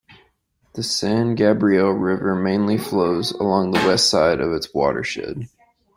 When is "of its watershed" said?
4.41-5.47